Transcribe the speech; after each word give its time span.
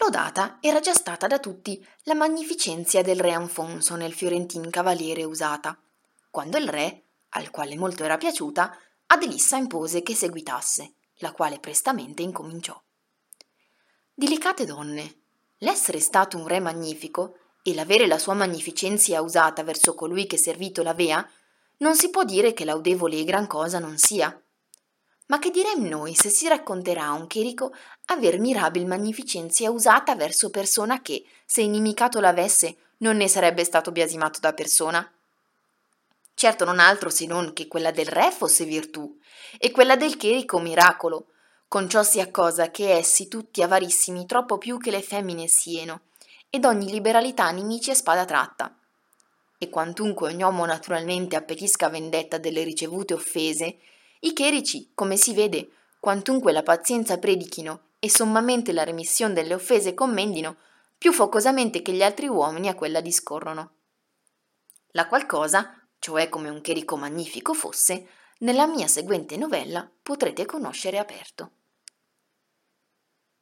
Lodata 0.00 0.58
era 0.60 0.78
già 0.78 0.94
stata 0.94 1.26
da 1.26 1.40
tutti 1.40 1.84
la 2.04 2.14
magnificenzia 2.14 3.02
del 3.02 3.18
re 3.18 3.32
Anfonso 3.32 3.96
nel 3.96 4.12
fiorentin 4.12 4.70
cavaliere 4.70 5.24
usata, 5.24 5.76
quando 6.30 6.56
il 6.56 6.68
re, 6.68 7.02
al 7.30 7.50
quale 7.50 7.76
molto 7.76 8.04
era 8.04 8.16
piaciuta, 8.16 8.78
ad 9.06 9.22
Elissa 9.24 9.56
impose 9.56 10.02
che 10.02 10.14
seguitasse, 10.14 10.92
la 11.16 11.32
quale 11.32 11.58
prestamente 11.58 12.22
incominciò. 12.22 12.80
Delicate 14.14 14.64
donne, 14.66 15.22
l'essere 15.58 15.98
stato 15.98 16.36
un 16.36 16.46
re 16.46 16.60
magnifico 16.60 17.38
e 17.64 17.74
l'avere 17.74 18.06
la 18.06 18.18
sua 18.18 18.34
magnificenzia 18.34 19.20
usata 19.20 19.64
verso 19.64 19.94
colui 19.94 20.26
che 20.26 20.38
servito 20.38 20.84
l'avea, 20.84 21.28
non 21.78 21.96
si 21.96 22.10
può 22.10 22.22
dire 22.22 22.52
che 22.52 22.64
laudevole 22.64 23.16
e 23.16 23.24
gran 23.24 23.48
cosa 23.48 23.80
non 23.80 23.98
sia. 23.98 24.40
Ma 25.28 25.38
che 25.38 25.50
direm 25.50 25.86
noi 25.86 26.14
se 26.14 26.30
si 26.30 26.48
racconterà 26.48 27.12
un 27.12 27.26
cherico 27.26 27.74
aver 28.06 28.38
mirabil 28.38 28.86
magnificenzia 28.86 29.70
usata 29.70 30.14
verso 30.16 30.48
persona 30.48 31.02
che, 31.02 31.24
se 31.44 31.60
inimicato 31.60 32.18
l'avesse, 32.18 32.76
non 32.98 33.16
ne 33.16 33.28
sarebbe 33.28 33.64
stato 33.64 33.92
biasimato 33.92 34.40
da 34.40 34.54
persona? 34.54 35.12
Certo 36.32 36.64
non 36.64 36.78
altro 36.78 37.10
se 37.10 37.26
non 37.26 37.52
che 37.52 37.66
quella 37.66 37.90
del 37.90 38.06
re 38.06 38.30
fosse 38.30 38.64
virtù, 38.64 39.18
e 39.58 39.70
quella 39.70 39.96
del 39.96 40.16
cherico 40.16 40.60
miracolo, 40.60 41.26
con 41.68 41.90
ciò 41.90 42.02
sia 42.02 42.30
cosa 42.30 42.70
che 42.70 42.92
essi 42.92 43.28
tutti 43.28 43.62
avarissimi 43.62 44.24
troppo 44.24 44.56
più 44.56 44.78
che 44.78 44.90
le 44.90 45.02
femmine 45.02 45.46
sieno, 45.46 46.02
ed 46.48 46.64
ogni 46.64 46.90
liberalità 46.90 47.50
nemici 47.50 47.90
a 47.90 47.94
spada 47.94 48.24
tratta. 48.24 48.74
E 49.58 49.68
quantunque 49.68 50.32
ogni 50.32 50.42
uomo 50.42 50.64
naturalmente 50.64 51.36
appetisca 51.36 51.90
vendetta 51.90 52.38
delle 52.38 52.62
ricevute 52.62 53.12
offese, 53.12 53.78
i 54.20 54.32
chierici, 54.32 54.90
come 54.94 55.16
si 55.16 55.32
vede, 55.32 55.70
quantunque 56.00 56.52
la 56.52 56.62
pazienza 56.62 57.18
predichino 57.18 57.90
e 57.98 58.10
sommamente 58.10 58.72
la 58.72 58.84
remissione 58.84 59.34
delle 59.34 59.54
offese 59.54 59.94
commendino, 59.94 60.56
più 60.96 61.12
focosamente 61.12 61.82
che 61.82 61.92
gli 61.92 62.02
altri 62.02 62.26
uomini 62.26 62.68
a 62.68 62.74
quella 62.74 63.00
discorrono. 63.00 63.74
La 64.92 65.06
qual 65.06 65.26
cosa, 65.26 65.86
cioè 65.98 66.28
come 66.28 66.48
un 66.48 66.60
chierico 66.60 66.96
magnifico 66.96 67.54
fosse, 67.54 68.08
nella 68.38 68.66
mia 68.66 68.86
seguente 68.86 69.36
novella 69.36 69.88
potrete 70.02 70.46
conoscere 70.46 70.98
aperto. 70.98 71.52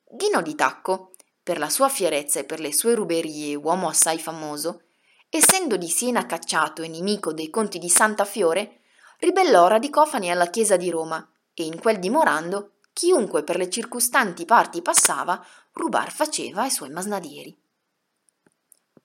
Ghino 0.08 0.42
di 0.42 0.54
Tacco, 0.54 1.12
per 1.42 1.58
la 1.58 1.68
sua 1.68 1.88
fierezza 1.88 2.40
e 2.40 2.44
per 2.44 2.60
le 2.60 2.72
sue 2.72 2.94
ruberie 2.94 3.54
uomo 3.54 3.88
assai 3.88 4.18
famoso, 4.18 4.82
essendo 5.28 5.76
di 5.76 5.88
Siena 5.88 6.26
cacciato 6.26 6.82
e 6.82 6.88
nemico 6.88 7.32
dei 7.32 7.50
conti 7.50 7.78
di 7.78 7.88
Santa 7.88 8.24
Fiore, 8.24 8.80
ribellò 9.18 9.68
radicofani 9.68 10.30
alla 10.30 10.48
chiesa 10.48 10.76
di 10.76 10.90
Roma 10.90 11.26
e 11.54 11.64
in 11.64 11.80
quel 11.80 11.98
dimorando 11.98 12.72
chiunque 12.92 13.42
per 13.44 13.56
le 13.56 13.68
circostanti 13.68 14.44
parti 14.44 14.82
passava 14.82 15.44
rubar 15.72 16.10
faceva 16.10 16.62
ai 16.62 16.70
suoi 16.70 16.90
masnadieri. 16.90 17.56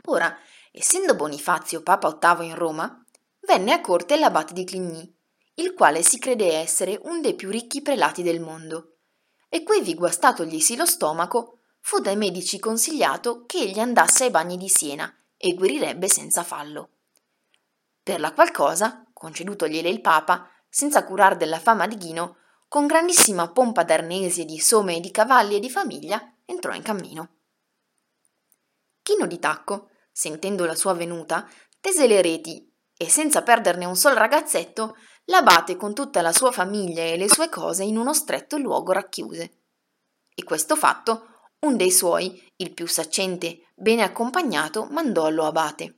Ora, 0.05 0.35
essendo 0.71 1.15
Bonifazio 1.15 1.81
Papa 1.83 2.17
VIII 2.19 2.47
in 2.47 2.55
Roma, 2.55 3.05
venne 3.41 3.73
a 3.73 3.81
corte 3.81 4.17
l'abate 4.17 4.53
di 4.53 4.63
Cligny, 4.63 5.13
il 5.55 5.73
quale 5.73 6.03
si 6.03 6.17
crede 6.17 6.53
essere 6.53 6.99
un 7.03 7.21
dei 7.21 7.35
più 7.35 7.49
ricchi 7.49 7.81
prelati 7.81 8.23
del 8.23 8.39
mondo, 8.39 8.95
e 9.49 9.63
quivi 9.63 9.93
guastatoglisi 9.93 10.75
lo 10.75 10.85
stomaco, 10.85 11.57
fu 11.81 11.99
dai 11.99 12.15
medici 12.15 12.59
consigliato 12.59 13.45
che 13.45 13.59
egli 13.59 13.79
andasse 13.79 14.25
ai 14.25 14.31
bagni 14.31 14.55
di 14.55 14.69
Siena 14.69 15.13
e 15.35 15.53
guarirebbe 15.53 16.07
senza 16.07 16.43
fallo. 16.43 16.89
Per 18.01 18.19
la 18.19 18.33
qual 18.33 18.51
cosa, 18.51 19.03
concedutogliele 19.21 19.87
il 19.87 20.01
Papa, 20.01 20.49
senza 20.67 21.03
curar 21.03 21.37
della 21.37 21.59
fama 21.59 21.85
di 21.85 21.95
Ghino, 21.95 22.37
con 22.67 22.87
grandissima 22.87 23.51
pompa 23.51 23.83
d'arnesi 23.83 24.41
e 24.41 24.45
di 24.45 24.59
some 24.59 24.95
e 24.95 24.99
di 24.99 25.11
cavalli 25.11 25.57
e 25.57 25.59
di 25.59 25.69
famiglia, 25.69 26.33
entrò 26.43 26.73
in 26.73 26.81
cammino. 26.81 27.29
Chino 29.03 29.27
di 29.27 29.37
Tacco, 29.37 29.89
sentendo 30.11 30.65
la 30.65 30.73
sua 30.73 30.93
venuta, 30.93 31.47
tese 31.79 32.07
le 32.07 32.23
reti 32.23 32.67
e 32.97 33.09
senza 33.09 33.43
perderne 33.43 33.85
un 33.85 33.95
sol 33.95 34.13
ragazzetto, 34.13 34.95
l'abate 35.25 35.75
con 35.75 35.93
tutta 35.93 36.21
la 36.21 36.31
sua 36.31 36.51
famiglia 36.51 37.03
e 37.03 37.15
le 37.15 37.29
sue 37.29 37.47
cose 37.47 37.83
in 37.83 37.97
uno 37.97 38.15
stretto 38.15 38.57
luogo 38.57 38.91
racchiuse. 38.91 39.59
E 40.33 40.43
questo 40.43 40.75
fatto, 40.75 41.27
un 41.59 41.77
dei 41.77 41.91
suoi, 41.91 42.51
il 42.55 42.73
più 42.73 42.87
saccente, 42.87 43.67
bene 43.75 44.01
accompagnato, 44.01 44.87
mandò 44.89 45.25
allo 45.25 45.45
abate 45.45 45.97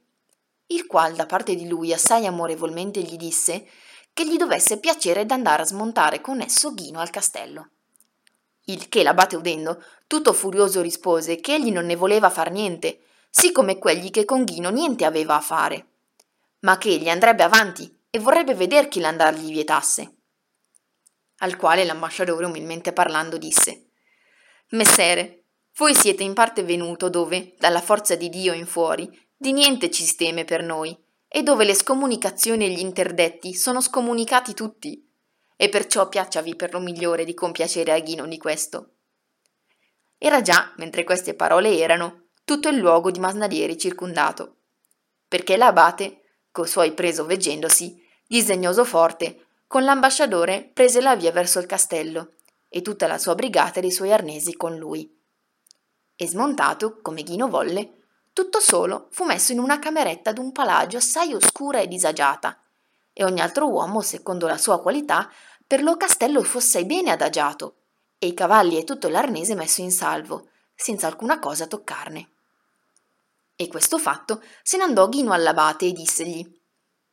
il 0.68 0.86
qual 0.88 1.14
da 1.14 1.26
parte 1.26 1.56
di 1.56 1.68
lui 1.68 1.94
assai 1.94 2.26
amorevolmente 2.26 3.02
gli 3.02 3.18
disse 3.18 3.68
che 4.14 4.26
gli 4.26 4.38
dovesse 4.38 4.80
piacere 4.80 5.26
d'andare 5.26 5.64
a 5.64 5.66
smontare 5.66 6.22
con 6.22 6.42
esso 6.42 6.74
Ghino 6.74 7.00
al 7.00 7.10
castello. 7.10 7.70
Il 8.66 8.88
che 8.88 9.04
l'abate 9.04 9.36
udendo, 9.36 9.84
tutto 10.08 10.32
furioso 10.32 10.82
rispose 10.82 11.38
che 11.38 11.56
egli 11.56 11.72
non 11.72 11.86
ne 11.86 11.96
voleva 11.96 12.30
far 12.30 12.52
niente, 12.52 13.02
sì 13.30 13.52
come 13.52 13.78
quegli 13.78 14.10
che 14.12 14.26
con 14.26 14.44
Ghino 14.44 14.70
niente 14.70 15.06
aveva 15.06 15.36
a 15.36 15.42
fare, 15.42 15.88
ma 16.60 16.78
che 16.78 16.90
egli 16.90 17.10
andrebbe 17.10 17.44
avanti 17.44 17.94
e 18.10 18.20
vorrebbe 18.20 18.54
veder 18.54 18.88
chi 18.88 19.00
l'andar 19.00 19.34
gli 19.34 19.52
vietasse. 19.52 20.16
Al 21.38 21.58
quale 21.58 21.84
l'ambasciatore 21.84 22.46
umilmente 22.46 22.94
parlando 22.94 23.38
disse 23.38 23.88
Messere, 24.70 25.44
voi 25.76 25.96
siete 25.96 26.24
in 26.24 26.34
parte 26.34 26.64
venuto 26.64 27.10
dove, 27.10 27.56
dalla 27.58 27.82
forza 27.82 28.16
di 28.16 28.30
Dio 28.30 28.54
in 28.54 28.68
fuori, 28.68 29.10
di 29.44 29.52
niente 29.52 29.92
ci 29.92 30.06
steme 30.06 30.46
per 30.46 30.64
noi, 30.64 30.98
e 31.28 31.44
dove 31.44 31.66
le 31.66 31.74
scomunicazioni 31.74 32.64
e 32.64 32.70
gli 32.70 32.80
interdetti 32.80 33.54
sono 33.54 33.82
scomunicati 33.82 34.54
tutti, 34.54 35.06
e 35.58 35.68
perciò 35.68 36.08
piacciavi 36.08 36.56
per 36.56 36.72
lo 36.72 36.80
migliore 36.80 37.26
di 37.26 37.34
compiacere 37.34 37.92
a 37.92 38.00
Ghino 38.00 38.26
di 38.26 38.38
questo. 38.38 38.92
Era 40.18 40.42
già, 40.42 40.72
mentre 40.78 41.04
queste 41.04 41.34
parole 41.34 41.78
erano, 41.78 42.28
tutto 42.46 42.70
il 42.70 42.78
luogo 42.78 43.12
di 43.12 43.20
masnadieri 43.20 43.78
circondato, 43.78 44.60
perché 45.28 45.58
l'abate, 45.58 46.22
co' 46.50 46.64
suoi 46.64 46.94
preso 46.94 47.26
veggendosi, 47.26 48.02
disdegnoso 48.26 48.86
forte, 48.86 49.48
con 49.68 49.84
l'ambasciatore 49.84 50.72
prese 50.74 51.02
la 51.02 51.18
via 51.18 51.34
verso 51.34 51.60
il 51.60 51.66
castello, 51.66 52.36
e 52.70 52.82
tutta 52.82 53.08
la 53.08 53.18
sua 53.18 53.36
brigata 53.36 53.82
e 53.82 53.88
i 53.88 53.92
suoi 53.92 54.14
arnesi 54.14 54.56
con 54.56 54.78
lui. 54.78 55.14
E 56.16 56.28
smontato, 56.30 57.02
come 57.02 57.24
Ghino 57.24 57.50
volle, 57.50 58.03
tutto 58.34 58.60
solo 58.60 59.08
fu 59.12 59.26
messo 59.26 59.52
in 59.52 59.60
una 59.60 59.78
cameretta 59.78 60.34
d'un 60.34 60.52
palagio 60.52 60.98
assai 60.98 61.36
oscura 61.36 61.80
e 61.80 61.88
disagiata, 61.88 62.60
e 63.14 63.24
ogni 63.24 63.42
altro 63.42 63.70
uomo, 63.70 64.02
secondo 64.02 64.48
la 64.48 64.58
sua 64.58 64.82
qualità, 64.82 65.32
per 65.66 65.84
lo 65.84 65.96
castello 65.98 66.42
fosse 66.42 66.84
bene 66.84 67.12
adagiato, 67.12 67.76
e 68.18 68.28
i 68.28 68.34
cavalli 68.34 68.78
e 68.78 68.84
tutto 68.84 69.08
l'arnese 69.08 69.54
messo 69.54 69.82
in 69.82 69.92
salvo, 69.92 70.50
senza 70.74 71.06
alcuna 71.06 71.38
cosa 71.38 71.68
toccarne. 71.68 72.30
E 73.56 73.68
questo 73.68 74.00
fatto 74.00 74.42
se 74.64 74.78
ne 74.78 74.84
andò 74.84 75.08
Ghino 75.08 75.32
all'abate 75.32 75.86
e 75.86 75.92
dissegli 75.92 76.60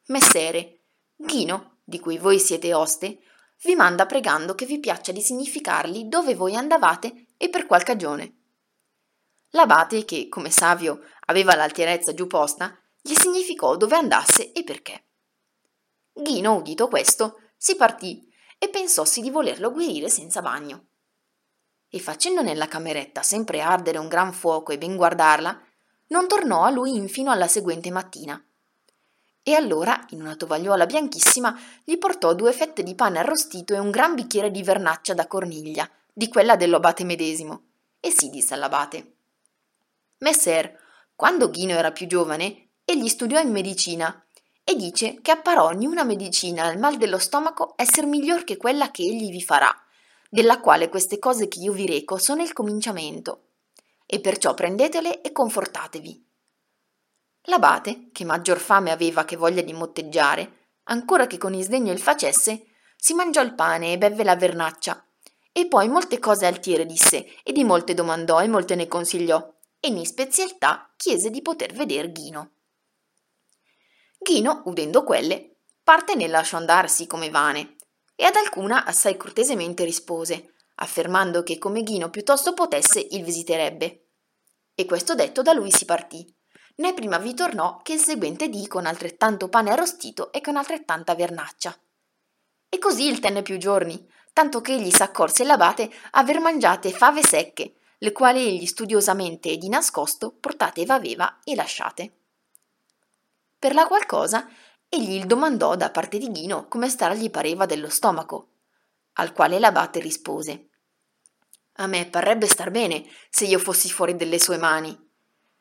Messere, 0.07 0.79
Ghino, 1.17 1.77
di 1.85 2.01
cui 2.01 2.17
voi 2.17 2.39
siete 2.39 2.73
oste, 2.73 3.21
vi 3.63 3.75
manda 3.75 4.07
pregando 4.07 4.55
che 4.55 4.65
vi 4.65 4.81
piaccia 4.81 5.13
di 5.13 5.21
significargli 5.21 6.05
dove 6.05 6.35
voi 6.35 6.57
andavate 6.57 7.27
e 7.37 7.51
per 7.51 7.67
qual 7.67 7.83
cagione 7.83 8.40
L'abate, 9.51 10.05
che, 10.05 10.29
come 10.29 10.51
savio, 10.51 11.01
aveva 11.27 11.57
l'altierezza 11.57 12.15
giù 12.15 12.27
posta, 12.27 12.79
gli 13.01 13.15
significò 13.15 13.77
dove 13.77 13.97
andasse 13.97 14.53
e 14.53 14.63
perché. 14.63 15.07
Ghino, 16.13 16.57
udito 16.57 16.89
questo, 16.89 17.41
si 17.57 17.75
partì 17.75 18.29
e 18.59 18.69
pensossi 18.69 19.21
di 19.21 19.31
volerlo 19.31 19.73
guarire 19.73 20.09
senza 20.09 20.41
bagno. 20.41 20.87
E 21.89 21.99
facendo 21.99 22.43
nella 22.43 22.69
cameretta 22.69 23.23
sempre 23.23 23.61
ardere 23.61 23.99
un 23.99 24.07
gran 24.07 24.33
fuoco 24.33 24.71
e 24.71 24.79
ben 24.79 24.97
guardarla, 24.97 25.61
non 26.09 26.29
tornò 26.29 26.63
a 26.63 26.71
lui 26.71 26.95
infino 26.95 27.33
alla 27.33 27.49
seguente 27.49 27.91
mattina. 27.91 28.41
E 29.43 29.55
allora, 29.55 30.05
in 30.11 30.21
una 30.21 30.37
tovagliuola 30.37 30.87
bianchissima, 30.87 31.59
gli 31.83 31.97
portò 31.99 32.35
due 32.35 32.53
fette 32.53 32.83
di 32.83 32.95
pane 32.95 33.19
arrostito 33.19 33.75
e 33.75 33.79
un 33.79 33.91
gran 33.91 34.15
bicchiere 34.15 34.51
di 34.51 34.63
vernaccia 34.63 35.15
da 35.15 35.27
corniglia, 35.27 35.91
di 36.13 36.29
quella 36.29 36.55
dell'abate 36.55 37.05
medesimo, 37.05 37.71
e 37.99 38.11
si 38.11 38.29
disse 38.29 38.55
all'abate 38.55 39.15
Messer, 40.23 40.79
quando 41.17 41.49
Ghino 41.49 41.73
era 41.73 41.93
più 41.93 42.07
giovane, 42.07 42.73
egli 42.85 43.09
studiò 43.09 43.41
in 43.41 43.51
medicina 43.51 44.23
e 44.63 44.77
dice 44.77 45.19
che 45.23 45.31
apparò 45.31 45.69
ognuna 45.69 46.05
medicina 46.05 46.65
al 46.65 46.79
mal 46.79 46.99
dello 46.99 47.17
stomaco 47.17 47.73
esser 47.77 48.05
miglior 48.05 48.45
che 48.45 48.59
quella 48.59 48.91
che 48.91 49.03
egli 49.03 49.31
vi 49.31 49.41
farà, 49.41 49.75
della 50.29 50.61
quale 50.61 50.91
queste 50.91 51.19
cose 51.19 51.49
che 51.49 51.61
io 51.61 51.73
vi 51.73 51.87
reco 51.87 52.19
sono 52.19 52.43
il 52.43 52.53
cominciamento. 52.53 53.47
E 54.05 54.21
perciò 54.21 54.53
prendetele 54.53 55.23
e 55.23 55.33
confortatevi. 55.33 56.27
L'abate, 57.45 58.11
che 58.13 58.25
maggior 58.25 58.59
fame 58.59 58.91
aveva 58.91 59.25
che 59.25 59.37
voglia 59.37 59.63
di 59.63 59.73
motteggiare, 59.73 60.69
ancora 60.85 61.27
che 61.27 61.39
con 61.39 61.55
isdegno 61.55 61.93
il 61.93 61.99
facesse, 61.99 62.67
si 62.95 63.15
mangiò 63.15 63.41
il 63.41 63.55
pane 63.55 63.93
e 63.93 63.99
bevve 63.99 64.25
la 64.25 64.37
vernaccia, 64.37 65.03
e 65.51 65.67
poi 65.67 65.89
molte 65.89 66.19
cose 66.19 66.45
altiere 66.45 66.85
disse, 66.85 67.43
e 67.43 67.53
di 67.53 67.65
molte 67.65 67.95
domandò 67.95 68.43
e 68.43 68.49
molte 68.49 68.75
ne 68.75 68.87
consigliò, 68.87 69.59
e 69.81 69.89
in 69.89 70.05
spezialità 70.05 70.93
chiese 70.97 71.31
di 71.31 71.43
poter 71.43 71.73
veder 71.73 72.13
Ghino. 72.13 72.53
Ghino, 74.19 74.63
udendo 74.67 75.03
quelle, 75.03 75.57
parte 75.83 76.15
ne 76.15 76.29
lasciò 76.29 76.59
andarsi 76.59 77.07
come 77.07 77.31
vane, 77.31 77.77
e 78.15 78.25
ad 78.25 78.37
alcuna 78.37 78.85
assai 78.85 79.17
cortesemente 79.17 79.83
rispose, 79.85 80.53
affermando 80.77 81.43
che 81.43 81.59
come 81.59 81.83
Ghino 81.83 82.11
piuttosto 82.11 82.53
potesse 82.53 83.01
il 83.01 83.25
visiterebbe. 83.25 84.09
E 84.75 84.85
questo 84.85 85.15
detto 85.15 85.41
da 85.41 85.55
lui 85.55 85.71
si 85.71 85.87
partì. 85.87 86.25
Né 86.77 86.95
prima 86.95 87.19
vi 87.19 87.35
tornò 87.35 87.81
che 87.83 87.95
il 87.95 88.01
seguente 88.01 88.49
dì 88.49 88.67
con 88.69 88.87
altrettanto 88.87 89.49
pane 89.49 89.71
arrostito 89.71 90.33
e 90.33 90.41
con 90.41 90.57
altrettanta 90.57 91.15
vernaccia. 91.15 91.79
E 92.69 92.79
così 92.79 93.09
il 93.09 93.21
tenne 93.21 93.43
più 93.43 93.57
giorni, 93.57 94.07
tanto 94.33 94.61
che 94.61 94.75
egli 94.75 94.91
s'accorse 94.91 95.45
l'abate 95.45 95.91
aver 96.13 96.41
mangiate 96.41 96.91
fave 96.91 97.23
secche, 97.23 97.80
le 98.03 98.13
quali 98.13 98.47
egli 98.47 98.65
studiosamente 98.65 99.51
e 99.51 99.59
di 99.59 99.69
nascosto 99.69 100.33
portate 100.33 100.87
v'aveva 100.87 101.41
e 101.45 101.55
lasciate. 101.55 102.13
Per 103.59 103.75
la 103.75 103.87
qual 103.87 104.07
cosa 104.07 104.49
egli 104.89 105.13
il 105.13 105.27
domandò 105.27 105.77
da 105.77 105.91
parte 105.91 106.17
di 106.17 106.31
Ghino 106.31 106.67
come 106.67 106.89
star 106.89 107.15
gli 107.15 107.31
pareva 107.31 107.67
dello 107.67 107.91
stomaco, 107.91 108.49
al 109.15 109.33
quale 109.33 109.59
l'abate 109.59 110.01
rispose 110.01 110.69
A 111.75 111.87
me 111.87 112.07
parrebbe 112.07 112.47
star 112.47 112.71
bene 112.71 113.05
se 113.29 113.45
io 113.45 113.59
fossi 113.59 113.91
fuori 113.91 114.17
delle 114.17 114.39
sue 114.39 114.57
mani. 114.57 115.09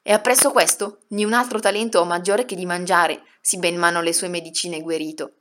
E 0.02 0.14
appresso 0.14 0.52
questo, 0.52 1.02
ni 1.10 1.26
un 1.26 1.34
altro 1.34 1.60
talento 1.60 2.00
ho 2.00 2.06
maggiore 2.06 2.46
che 2.46 2.56
di 2.56 2.66
mangiare, 2.66 3.22
si 3.42 3.58
ben 3.58 3.76
mano 3.76 4.02
le 4.02 4.14
sue 4.14 4.30
medicine 4.30 4.82
guerito. 4.82 5.34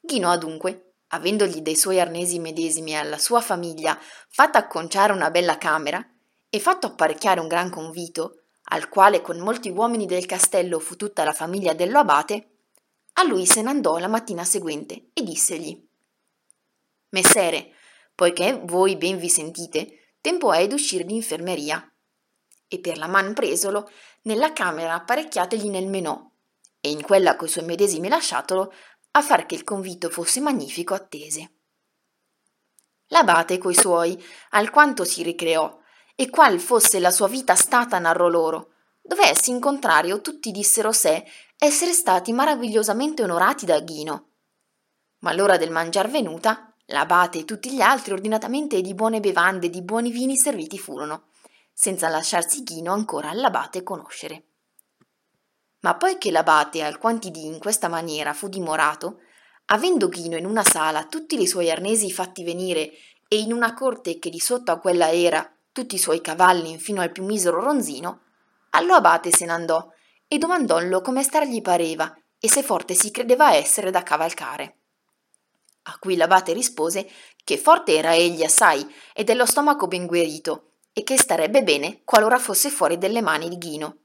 Ghino 0.00 0.30
adunque, 0.30 0.83
avendogli 1.08 1.60
dei 1.60 1.76
suoi 1.76 2.00
arnesi 2.00 2.38
medesimi 2.38 2.96
alla 2.96 3.18
sua 3.18 3.40
famiglia 3.40 3.98
fatta 4.28 4.58
acconciare 4.58 5.12
una 5.12 5.30
bella 5.30 5.58
camera 5.58 6.04
e 6.48 6.60
fatto 6.60 6.86
apparecchiare 6.86 7.40
un 7.40 7.48
gran 7.48 7.70
convito, 7.70 8.42
al 8.68 8.88
quale 8.88 9.20
con 9.20 9.38
molti 9.38 9.70
uomini 9.70 10.06
del 10.06 10.26
castello 10.26 10.78
fu 10.78 10.96
tutta 10.96 11.24
la 11.24 11.32
famiglia 11.32 11.74
dello 11.74 11.98
abate, 11.98 12.48
a 13.14 13.24
lui 13.24 13.46
se 13.46 13.62
n'andò 13.62 13.98
la 13.98 14.08
mattina 14.08 14.44
seguente 14.44 15.10
e 15.12 15.22
dissegli 15.22 15.80
Messere, 17.10 17.70
poiché 18.14 18.60
voi 18.64 18.96
ben 18.96 19.18
vi 19.18 19.28
sentite, 19.28 20.14
tempo 20.20 20.52
è 20.52 20.66
d'uscire 20.66 21.04
d'infermeria. 21.04 21.88
E 22.66 22.80
per 22.80 22.98
la 22.98 23.06
man 23.06 23.34
presolo, 23.34 23.88
nella 24.22 24.52
camera 24.52 24.94
apparecchiategli 24.94 25.68
nel 25.68 25.86
menò, 25.86 26.28
e 26.80 26.90
in 26.90 27.02
quella 27.02 27.36
coi 27.36 27.48
suoi 27.48 27.64
medesimi 27.64 28.08
lasciatolo, 28.08 28.72
a 29.16 29.22
far 29.22 29.46
che 29.46 29.54
il 29.54 29.64
convito 29.64 30.10
fosse 30.10 30.40
magnifico 30.40 30.94
attese. 30.94 31.52
L'abate 33.08 33.58
coi 33.58 33.74
suoi 33.74 34.20
alquanto 34.50 35.04
si 35.04 35.22
ricreò, 35.22 35.82
e 36.16 36.30
qual 36.30 36.58
fosse 36.58 36.98
la 37.00 37.10
sua 37.10 37.28
vita 37.28 37.54
stata 37.54 37.98
narrò 37.98 38.28
loro, 38.28 38.72
dove 39.02 39.24
essi 39.26 39.50
in 39.50 39.60
contrario 39.60 40.20
tutti 40.20 40.50
dissero 40.50 40.92
sé 40.92 41.24
essere 41.58 41.92
stati 41.92 42.32
maravigliosamente 42.32 43.22
onorati 43.22 43.66
da 43.66 43.78
Ghino. 43.80 44.30
Ma 45.20 45.32
l'ora 45.32 45.56
del 45.56 45.70
mangiar 45.70 46.10
venuta, 46.10 46.74
l'abate 46.86 47.38
e 47.38 47.44
tutti 47.44 47.72
gli 47.72 47.80
altri 47.80 48.12
ordinatamente 48.12 48.80
di 48.80 48.94
buone 48.94 49.20
bevande 49.20 49.66
e 49.66 49.70
di 49.70 49.82
buoni 49.82 50.10
vini 50.10 50.36
serviti 50.36 50.78
furono, 50.78 51.28
senza 51.72 52.08
lasciarsi 52.08 52.62
Ghino 52.62 52.92
ancora 52.92 53.30
all'abate 53.30 53.82
conoscere. 53.82 54.53
Ma 55.84 55.96
poi 55.96 56.16
che 56.16 56.30
l'abate 56.30 56.82
alquanti 56.82 57.30
dì 57.30 57.44
in 57.44 57.58
questa 57.58 57.88
maniera 57.88 58.32
fu 58.32 58.48
dimorato, 58.48 59.20
avendo 59.66 60.08
Ghino 60.08 60.36
in 60.36 60.46
una 60.46 60.64
sala 60.64 61.04
tutti 61.04 61.38
i 61.38 61.46
suoi 61.46 61.70
arnesi 61.70 62.10
fatti 62.10 62.42
venire 62.42 62.90
e 63.28 63.38
in 63.38 63.52
una 63.52 63.74
corte 63.74 64.18
che 64.18 64.30
di 64.30 64.40
sotto 64.40 64.72
a 64.72 64.78
quella 64.78 65.12
era 65.12 65.46
tutti 65.72 65.96
i 65.96 65.98
suoi 65.98 66.22
cavalli 66.22 66.70
infino 66.70 67.02
al 67.02 67.12
più 67.12 67.22
misero 67.22 67.60
ronzino, 67.60 68.20
allo 68.70 68.94
abate 68.94 69.30
se 69.30 69.44
n'andò 69.44 69.86
e 70.26 70.38
domandollo 70.38 71.02
come 71.02 71.22
star 71.22 71.46
gli 71.46 71.60
pareva 71.60 72.16
e 72.38 72.48
se 72.48 72.62
forte 72.62 72.94
si 72.94 73.10
credeva 73.10 73.52
essere 73.52 73.90
da 73.90 74.02
cavalcare. 74.02 74.78
A 75.82 75.98
cui 75.98 76.16
l'abate 76.16 76.54
rispose 76.54 77.06
che 77.44 77.58
forte 77.58 77.94
era 77.94 78.14
egli 78.14 78.42
assai 78.42 78.90
e 79.12 79.22
dello 79.22 79.44
stomaco 79.44 79.86
ben 79.86 80.06
guerito 80.06 80.76
e 80.94 81.02
che 81.02 81.18
starebbe 81.18 81.62
bene 81.62 82.00
qualora 82.04 82.38
fosse 82.38 82.70
fuori 82.70 82.96
delle 82.96 83.20
mani 83.20 83.50
di 83.50 83.58
Ghino. 83.58 83.98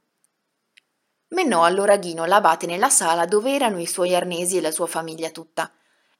Menò 1.30 1.64
allora 1.64 1.98
Ghino 1.98 2.26
l'abate 2.26 2.66
nella 2.66 2.90
sala 2.90 3.26
dove 3.26 3.54
erano 3.54 3.80
i 3.80 3.86
suoi 3.86 4.16
arnesi 4.16 4.58
e 4.58 4.62
la 4.62 4.72
sua 4.72 4.88
famiglia 4.88 5.30
tutta, 5.30 5.72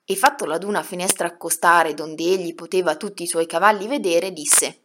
e 0.06 0.16
fattolo 0.16 0.54
ad 0.54 0.64
una 0.64 0.84
finestra 0.84 1.28
accostare 1.28 1.94
donde 1.94 2.24
egli 2.24 2.54
poteva 2.56 2.96
tutti 2.96 3.24
i 3.24 3.28
suoi 3.28 3.46
cavalli 3.46 3.88
vedere, 3.88 4.32
disse 4.32 4.82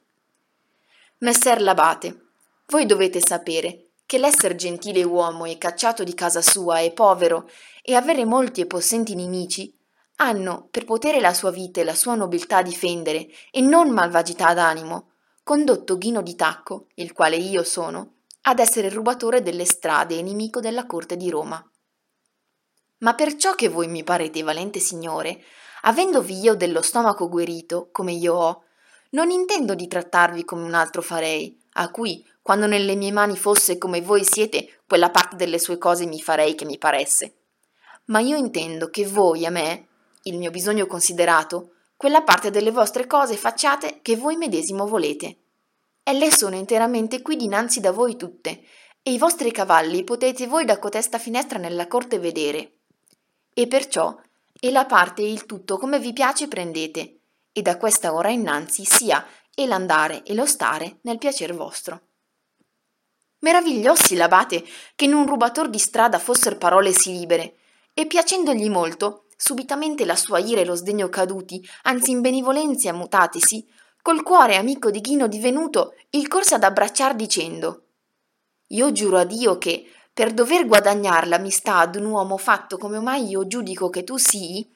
Messer 1.19 1.61
l'abate, 1.61 2.27
voi 2.67 2.87
dovete 2.87 3.21
sapere 3.21 3.91
che 4.07 4.19
l'esser 4.19 4.55
gentile 4.55 5.03
uomo 5.03 5.45
e 5.45 5.57
cacciato 5.59 6.05
di 6.05 6.15
casa 6.15 6.43
sua 6.43 6.81
e 6.81 6.91
povero 6.91 7.49
e 7.83 7.95
avere 7.95 8.25
molti 8.25 8.61
e 8.61 8.67
possenti 8.67 9.15
nemici 9.15 9.75
hanno, 10.17 10.69
per 10.71 10.85
potere 10.85 11.21
la 11.21 11.35
sua 11.35 11.51
vita 11.51 11.81
e 11.81 11.85
la 11.85 11.95
sua 11.95 12.15
nobiltà 12.15 12.63
difendere 12.63 13.29
e 13.51 13.61
non 13.61 13.91
malvagità 13.91 14.55
d'animo, 14.55 15.11
condotto 15.43 15.99
Ghino 15.99 16.23
di 16.23 16.37
Tacco, 16.37 16.87
il 16.95 17.13
quale 17.13 17.37
io 17.37 17.65
sono, 17.65 18.14
ad 18.47 18.59
essere 18.59 18.91
rubatore 18.91 19.41
delle 19.41 19.65
strade 19.65 20.19
e 20.19 20.23
nemico 20.23 20.61
della 20.61 20.85
corte 20.87 21.17
di 21.17 21.31
Roma. 21.31 21.67
Ma 22.99 23.15
perciò 23.15 23.55
che 23.55 23.69
voi 23.69 23.89
mi 23.89 24.05
parete 24.05 24.43
valente 24.43 24.81
signore, 24.81 25.43
avendovi 25.83 26.39
io 26.41 26.55
dello 26.55 26.83
stomaco 26.83 27.29
guerito, 27.29 27.89
come 27.91 28.13
io 28.13 28.35
ho, 28.35 28.63
non 29.11 29.31
intendo 29.31 29.75
di 29.75 29.87
trattarvi 29.87 30.45
come 30.45 30.65
un 30.65 30.75
altro 30.75 31.01
farei, 31.01 31.59
a 31.75 31.91
cui, 31.91 32.27
quando 32.43 32.67
nelle 32.67 32.97
mie 32.97 33.13
mani 33.13 33.37
fosse 33.37 33.79
come 33.79 34.03
voi 34.03 34.25
siete, 34.25 34.81
quella 34.87 35.11
parte 35.11 35.37
delle 35.37 35.59
sue 35.59 35.79
cose 35.79 36.05
mi 36.05 36.21
farei 36.21 36.55
che 36.55 36.67
mi 36.67 36.77
paresse. 36.77 37.37
Ma 38.07 38.21
io 38.21 38.37
intendo 38.37 38.91
che 38.91 39.07
voi 39.07 39.47
a 39.47 39.51
me, 39.51 39.89
il 40.25 40.37
mio 40.37 40.51
bisogno 40.51 40.87
considerato, 40.87 41.71
quella 41.97 42.23
parte 42.23 42.51
delle 42.51 42.71
vostre 42.71 43.07
cose 43.07 43.37
facciate 43.37 44.01
che 44.03 44.17
voi 44.17 44.37
medesimo 44.37 44.87
volete 44.87 45.39
Elle 46.07 46.31
sono 46.31 46.55
interamente 46.55 47.23
qui 47.23 47.35
dinanzi 47.35 47.81
da 47.81 47.91
voi 47.91 48.17
tutte, 48.17 48.63
e 49.03 49.11
i 49.11 49.17
vostri 49.17 49.51
cavalli 49.51 50.05
potete 50.05 50.47
voi 50.47 50.67
da 50.67 50.79
cotesta 50.79 51.19
finestra 51.19 51.59
nella 51.59 51.89
corte 51.89 52.19
vedere. 52.19 52.81
E 53.55 53.67
perciò, 53.67 54.15
e 54.61 54.71
la 54.71 54.85
parte 54.85 55.23
e 55.23 55.33
il 55.33 55.47
tutto 55.47 55.79
come 55.79 55.99
vi 55.99 56.13
piace 56.13 56.47
prendete, 56.47 57.21
e 57.51 57.63
da 57.63 57.79
questa 57.79 58.13
ora 58.13 58.29
innanzi 58.29 58.85
sia 58.85 59.27
e 59.55 59.67
l'andare 59.67 60.23
e 60.25 60.35
lo 60.35 60.45
stare 60.45 60.99
nel 61.03 61.17
piacer 61.17 61.55
vostro. 61.55 62.01
Meravigliossi 63.39 64.15
l'abate 64.15 64.63
che 64.95 65.07
in 65.07 65.15
un 65.15 65.27
rubator 65.27 65.71
di 65.71 65.79
strada 65.79 66.19
fossero 66.19 66.59
parole 66.59 66.93
sì 66.93 67.13
libere, 67.19 67.57
e 67.95 68.07
piacendogli 68.07 68.69
molto, 68.69 69.25
subitamente 69.37 70.05
la 70.05 70.17
sua 70.17 70.39
ira 70.39 70.61
e 70.61 70.67
lo 70.67 70.75
sdegno 70.75 71.09
caduti, 71.09 71.67
anzi 71.85 72.11
in 72.11 72.21
benevolenzia 72.21 72.93
mutatisi, 72.93 73.67
col 74.05 74.23
cuore 74.23 74.57
amico 74.57 74.91
di 74.91 75.01
Ghino 75.01 75.27
divenuto, 75.29 75.95
il 76.11 76.29
corse 76.29 76.57
ad 76.57 76.63
abbracciar 76.63 77.15
dicendo 77.15 77.85
Io 78.67 78.93
giuro 78.93 79.17
a 79.17 79.25
Dio 79.25 79.57
che, 79.57 79.91
per 80.13 80.35
dover 80.35 80.67
guadagnar 80.67 81.27
l'amistà 81.27 81.87
d'un 81.87 82.05
uomo 82.05 82.37
fatto 82.37 82.77
come 82.77 83.01
mai 83.01 83.27
io 83.27 83.47
giudico 83.47 83.89
che 83.89 84.05
tu 84.05 84.19
sii, 84.19 84.71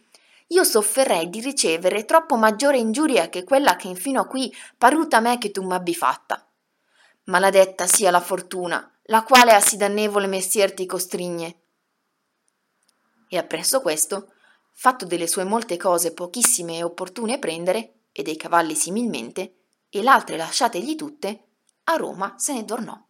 io 0.47 0.65
sofferrei 0.65 1.29
di 1.29 1.41
ricevere 1.41 2.07
troppo 2.07 2.37
maggiore 2.37 2.79
ingiuria 2.79 3.29
che 3.29 3.45
quella 3.45 3.77
che 3.77 3.89
infino 3.89 4.23
a 4.23 4.27
qui 4.27 4.51
paruta 4.79 5.19
a 5.19 5.21
me 5.21 5.37
che 5.37 5.51
tu 5.51 5.63
m'abbi 5.63 5.95
fatta. 5.95 6.43
Maladetta 7.25 7.87
sia 7.87 8.11
la 8.11 8.23
fortuna, 8.23 8.99
la 9.03 9.25
quale 9.25 9.53
a 9.53 9.61
sì 9.61 9.77
dannevole 9.77 10.27
mestier 10.27 10.73
ti 10.73 10.87
costrigne. 10.87 11.57
E 13.29 13.37
appresso 13.37 13.83
questo, 13.83 14.33
fatto 14.73 15.05
delle 15.05 15.27
sue 15.27 15.45
molte 15.45 15.77
cose 15.77 16.15
pochissime 16.15 16.79
e 16.79 16.83
opportune 16.83 17.39
prendere, 17.39 17.93
e 18.19 18.23
dei 18.23 18.37
cavalli 18.37 18.75
similmente, 18.75 19.67
e 19.89 20.03
l'altre 20.03 20.37
lasciategli 20.37 20.97
tutte, 20.97 21.51
a 21.85 21.95
Roma 21.95 22.35
se 22.37 22.53
ne 22.53 22.65
tornò. 22.65 23.01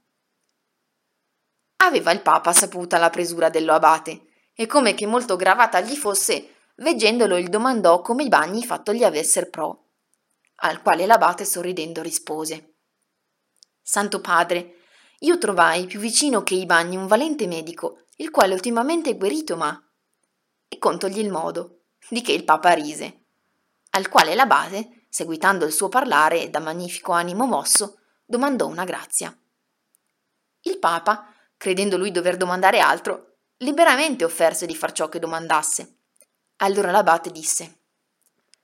Aveva 1.76 2.10
il 2.10 2.20
Papa 2.20 2.52
saputa 2.52 2.98
la 2.98 3.08
presura 3.08 3.48
dello 3.48 3.72
abate, 3.72 4.26
e 4.52 4.66
come 4.66 4.92
che 4.92 5.06
molto 5.06 5.36
gravata 5.36 5.80
gli 5.80 5.96
fosse, 5.96 6.56
veggendolo 6.76 7.38
il 7.38 7.48
domandò 7.48 8.02
come 8.02 8.24
i 8.24 8.28
bagni 8.28 8.66
fatto 8.66 8.92
gli 8.92 9.02
avesser 9.02 9.48
pro. 9.48 9.86
Al 10.56 10.82
quale 10.82 11.06
l'abate 11.06 11.46
sorridendo 11.46 12.02
rispose 12.02 12.74
Santo 13.80 14.20
padre, 14.20 14.74
io 15.20 15.38
trovai 15.38 15.86
più 15.86 16.00
vicino 16.00 16.42
che 16.42 16.54
i 16.54 16.66
bagni 16.66 16.96
un 16.96 17.06
valente 17.06 17.46
medico, 17.46 18.08
il 18.16 18.30
quale 18.30 18.52
ultimamente 18.52 19.08
è 19.08 19.16
guarito 19.16 19.56
m'ha. 19.56 19.82
E 20.68 20.76
contogli 20.76 21.18
il 21.18 21.30
modo, 21.30 21.84
di 22.10 22.20
che 22.20 22.32
il 22.32 22.44
Papa 22.44 22.74
rise. 22.74 23.22
Al 23.92 24.10
quale 24.10 24.34
l'abate 24.34 24.97
seguitando 25.18 25.64
il 25.64 25.72
suo 25.72 25.88
parlare 25.88 26.48
da 26.48 26.60
magnifico 26.60 27.10
animo 27.10 27.44
mosso, 27.44 27.98
domandò 28.24 28.68
una 28.68 28.84
grazia. 28.84 29.36
Il 30.60 30.78
Papa, 30.78 31.34
credendo 31.56 31.96
lui 31.96 32.12
dover 32.12 32.36
domandare 32.36 32.78
altro, 32.78 33.38
liberamente 33.56 34.24
offerse 34.24 34.64
di 34.64 34.76
far 34.76 34.92
ciò 34.92 35.08
che 35.08 35.18
domandasse. 35.18 35.96
Allora 36.58 36.92
l'abate 36.92 37.32
disse 37.32 37.78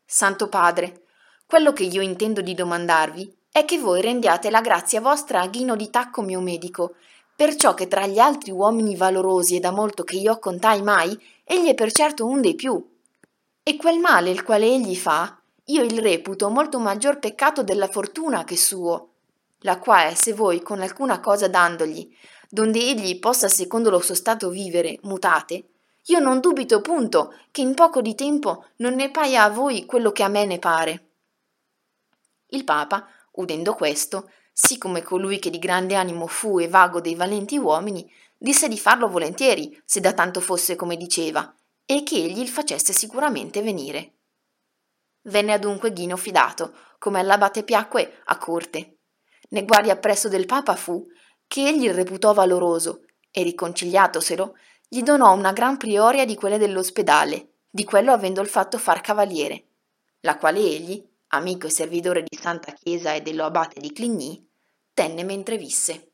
Santo 0.07 0.49
Padre, 0.49 1.07
quello 1.45 1.73
che 1.73 1.83
io 1.83 2.03
intendo 2.03 2.41
di 2.41 2.55
domandarvi 2.55 3.37
è 3.51 3.65
che 3.65 3.81
voi 3.81 4.01
rendiate 4.01 4.49
la 4.49 4.61
grazia 4.61 5.01
vostra 5.01 5.41
a 5.41 5.49
Ghino 5.49 5.75
di 5.75 5.91
Tacco 5.91 6.23
mio 6.23 6.41
medico, 6.41 6.95
perciò 7.35 7.75
che 7.75 7.89
tra 7.89 8.07
gli 8.07 8.21
altri 8.21 8.53
uomini 8.53 8.95
valorosi 8.95 9.57
e 9.57 9.61
da 9.61 9.73
molto 9.73 10.05
che 10.05 10.15
io 10.15 10.39
contai 10.39 10.83
mai, 10.83 11.21
egli 11.43 11.67
è 11.67 11.75
per 11.75 11.91
certo 11.91 12.25
un 12.25 12.41
dei 12.41 12.55
più. 12.55 12.81
E 13.61 13.77
quel 13.77 13.99
male 13.99 14.31
il 14.31 14.45
quale 14.45 14.67
egli 14.67 14.95
fa, 14.95 15.37
io 15.69 15.83
il 15.83 15.99
reputo 16.01 16.51
molto 16.51 16.79
maggior 16.79 17.19
peccato 17.19 17.63
della 17.63 17.89
fortuna 17.89 18.45
che 18.45 18.57
suo. 18.57 19.11
la 19.65 19.79
quale 19.79 20.15
se 20.15 20.35
voi 20.35 20.61
con 20.61 20.83
alcuna 20.83 21.21
cosa 21.21 21.49
dandogli, 21.49 22.15
donde 22.51 22.81
egli 22.81 23.19
possa 23.19 23.49
secondo 23.49 23.89
lo 23.89 23.99
suo 23.99 24.15
stato 24.15 24.51
vivere, 24.51 24.99
mutate, 25.05 25.69
io 26.09 26.19
non 26.19 26.41
dubito 26.41 26.83
punto 26.83 27.35
che 27.51 27.63
in 27.63 27.75
poco 27.75 28.03
di 28.03 28.15
tempo 28.15 28.67
non 28.77 28.95
ne 28.95 29.11
paia 29.11 29.45
a 29.45 29.49
voi 29.49 29.87
quello 29.87 30.13
che 30.13 30.23
a 30.23 30.29
me 30.29 30.45
ne 30.45 30.59
pare. 30.59 31.09
Il 32.49 32.65
Papa, 32.65 33.09
udendo 33.33 33.73
questo, 33.73 34.31
siccome 34.53 35.03
colui 35.03 35.39
che 35.39 35.49
di 35.49 35.59
grande 35.59 35.95
animo 35.95 36.27
fu 36.27 36.61
e 36.61 36.69
vago 36.69 37.01
dei 37.01 37.15
valenti 37.15 37.57
uomini, 37.57 38.07
disse 38.37 38.69
di 38.69 38.79
farlo 38.79 39.09
volentieri, 39.09 39.81
se 39.87 40.01
da 40.01 40.13
tanto 40.13 40.41
fosse 40.41 40.77
come 40.77 40.99
diceva, 40.99 41.55
e 41.87 42.03
che 42.03 42.17
egli 42.17 42.41
il 42.41 42.49
facesse 42.49 42.93
sicuramente 42.93 43.63
venire. 43.63 44.14
Venne 45.25 45.53
adunque 45.53 45.93
Ghino 45.93 46.17
fidato, 46.17 46.75
come 46.99 47.21
all'abate 47.21 47.63
piacque, 47.63 48.21
a 48.25 48.39
corte. 48.39 48.99
Ne 49.51 49.65
guardi 49.65 49.91
appresso 49.91 50.29
del 50.29 50.47
Papa 50.47 50.75
fu, 50.75 51.07
che 51.47 51.69
egli 51.69 51.85
il 51.85 51.95
reputò 51.95 52.33
valoroso, 52.33 53.05
e 53.31 53.43
riconciliatoselo, 53.43 54.55
gli 54.89 55.03
donò 55.03 55.33
una 55.33 55.53
gran 55.53 55.77
prioria 55.77 56.25
di 56.25 56.35
quelle 56.35 56.59
dell'ospedale, 56.59 57.55
di 57.69 57.85
quello 57.85 58.13
avendo 58.13 58.41
il 58.41 58.49
fatto 58.49 58.79
far 58.79 59.01
cavaliere, 59.01 59.65
la 60.21 60.37
quale 60.37 60.61
egli, 60.61 61.05
amico 61.29 61.67
e 61.67 61.71
servidore 61.71 62.23
di 62.23 62.39
Santa 62.41 62.73
Chiesa 62.73 63.13
e 63.13 63.21
dello 63.21 63.45
abate 63.45 63.81
di 63.81 63.93
Cligny, 63.93 64.47
tenne 64.93 65.25
mentre 65.25 65.59
visse. 65.59 66.13